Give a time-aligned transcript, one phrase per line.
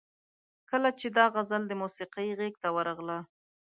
[0.69, 3.19] کله چې دا غزل د موسیقۍ غیږ ته ورغله.